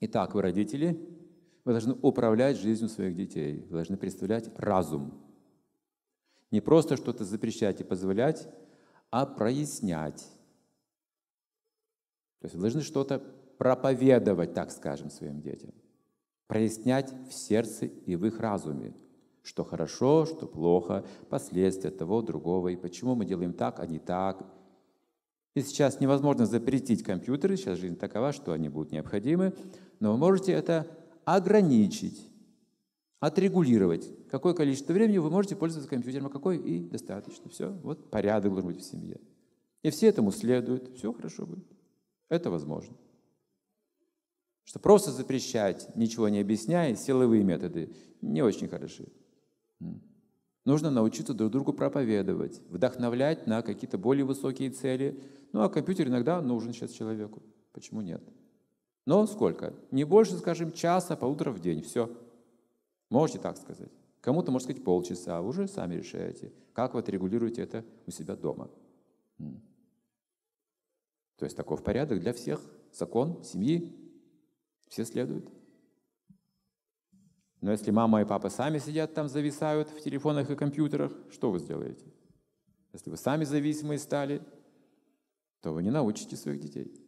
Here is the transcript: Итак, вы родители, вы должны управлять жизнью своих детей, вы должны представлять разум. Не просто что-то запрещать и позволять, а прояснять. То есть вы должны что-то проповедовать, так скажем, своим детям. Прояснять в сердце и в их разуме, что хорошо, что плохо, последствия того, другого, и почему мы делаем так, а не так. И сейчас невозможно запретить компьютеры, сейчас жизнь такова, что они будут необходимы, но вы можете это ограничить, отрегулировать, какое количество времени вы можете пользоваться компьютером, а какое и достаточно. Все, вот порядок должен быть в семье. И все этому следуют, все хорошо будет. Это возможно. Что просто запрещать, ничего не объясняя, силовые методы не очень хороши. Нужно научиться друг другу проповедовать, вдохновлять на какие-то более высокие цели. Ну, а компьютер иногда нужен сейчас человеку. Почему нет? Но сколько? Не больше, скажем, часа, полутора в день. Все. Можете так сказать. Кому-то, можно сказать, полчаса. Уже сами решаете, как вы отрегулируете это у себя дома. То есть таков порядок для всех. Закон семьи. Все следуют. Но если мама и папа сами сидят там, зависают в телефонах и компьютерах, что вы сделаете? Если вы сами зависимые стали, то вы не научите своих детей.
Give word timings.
Итак, 0.00 0.34
вы 0.34 0.42
родители, 0.42 1.00
вы 1.64 1.72
должны 1.72 1.94
управлять 2.02 2.56
жизнью 2.56 2.88
своих 2.88 3.16
детей, 3.16 3.66
вы 3.68 3.74
должны 3.74 3.96
представлять 3.96 4.50
разум. 4.56 5.12
Не 6.50 6.60
просто 6.60 6.96
что-то 6.96 7.24
запрещать 7.24 7.80
и 7.80 7.84
позволять, 7.84 8.48
а 9.10 9.26
прояснять. 9.26 10.22
То 12.40 12.44
есть 12.44 12.54
вы 12.54 12.60
должны 12.60 12.82
что-то 12.82 13.18
проповедовать, 13.58 14.54
так 14.54 14.70
скажем, 14.70 15.10
своим 15.10 15.40
детям. 15.40 15.74
Прояснять 16.46 17.12
в 17.28 17.34
сердце 17.34 17.86
и 17.86 18.14
в 18.16 18.24
их 18.24 18.38
разуме, 18.38 18.94
что 19.42 19.64
хорошо, 19.64 20.24
что 20.24 20.46
плохо, 20.46 21.04
последствия 21.28 21.90
того, 21.90 22.22
другого, 22.22 22.68
и 22.68 22.76
почему 22.76 23.14
мы 23.14 23.24
делаем 23.24 23.52
так, 23.52 23.80
а 23.80 23.86
не 23.86 23.98
так. 23.98 24.46
И 25.54 25.62
сейчас 25.62 26.00
невозможно 26.00 26.46
запретить 26.46 27.02
компьютеры, 27.02 27.56
сейчас 27.56 27.78
жизнь 27.78 27.96
такова, 27.96 28.32
что 28.32 28.52
они 28.52 28.68
будут 28.68 28.92
необходимы, 28.92 29.54
но 30.00 30.12
вы 30.12 30.18
можете 30.18 30.52
это 30.52 30.86
ограничить, 31.24 32.30
отрегулировать, 33.20 34.08
какое 34.28 34.54
количество 34.54 34.92
времени 34.92 35.18
вы 35.18 35.30
можете 35.30 35.56
пользоваться 35.56 35.90
компьютером, 35.90 36.26
а 36.26 36.30
какое 36.30 36.58
и 36.58 36.78
достаточно. 36.80 37.50
Все, 37.50 37.72
вот 37.82 38.10
порядок 38.10 38.52
должен 38.52 38.72
быть 38.72 38.80
в 38.80 38.84
семье. 38.84 39.20
И 39.82 39.90
все 39.90 40.08
этому 40.08 40.32
следуют, 40.32 40.96
все 40.96 41.12
хорошо 41.12 41.46
будет. 41.46 41.66
Это 42.28 42.50
возможно. 42.50 42.96
Что 44.64 44.78
просто 44.80 45.10
запрещать, 45.10 45.88
ничего 45.96 46.28
не 46.28 46.40
объясняя, 46.40 46.94
силовые 46.94 47.42
методы 47.42 47.94
не 48.20 48.42
очень 48.42 48.68
хороши. 48.68 49.08
Нужно 50.68 50.90
научиться 50.90 51.32
друг 51.32 51.50
другу 51.50 51.72
проповедовать, 51.72 52.60
вдохновлять 52.68 53.46
на 53.46 53.62
какие-то 53.62 53.96
более 53.96 54.26
высокие 54.26 54.68
цели. 54.68 55.18
Ну, 55.52 55.62
а 55.62 55.70
компьютер 55.70 56.08
иногда 56.08 56.42
нужен 56.42 56.74
сейчас 56.74 56.90
человеку. 56.90 57.42
Почему 57.72 58.02
нет? 58.02 58.22
Но 59.06 59.26
сколько? 59.26 59.72
Не 59.90 60.04
больше, 60.04 60.36
скажем, 60.36 60.72
часа, 60.72 61.16
полутора 61.16 61.52
в 61.52 61.60
день. 61.60 61.80
Все. 61.80 62.14
Можете 63.08 63.38
так 63.38 63.56
сказать. 63.56 63.90
Кому-то, 64.20 64.52
можно 64.52 64.66
сказать, 64.66 64.84
полчаса. 64.84 65.40
Уже 65.40 65.68
сами 65.68 65.94
решаете, 65.94 66.52
как 66.74 66.92
вы 66.92 67.00
отрегулируете 67.00 67.62
это 67.62 67.82
у 68.06 68.10
себя 68.10 68.36
дома. 68.36 68.70
То 71.38 71.46
есть 71.46 71.56
таков 71.56 71.82
порядок 71.82 72.20
для 72.20 72.34
всех. 72.34 72.60
Закон 72.92 73.42
семьи. 73.42 73.90
Все 74.88 75.06
следуют. 75.06 75.48
Но 77.60 77.72
если 77.72 77.90
мама 77.90 78.22
и 78.22 78.24
папа 78.24 78.50
сами 78.50 78.78
сидят 78.78 79.14
там, 79.14 79.28
зависают 79.28 79.88
в 79.88 80.00
телефонах 80.00 80.50
и 80.50 80.56
компьютерах, 80.56 81.12
что 81.30 81.50
вы 81.50 81.58
сделаете? 81.58 82.06
Если 82.92 83.10
вы 83.10 83.16
сами 83.16 83.44
зависимые 83.44 83.98
стали, 83.98 84.42
то 85.60 85.72
вы 85.72 85.82
не 85.82 85.90
научите 85.90 86.36
своих 86.36 86.60
детей. 86.60 87.04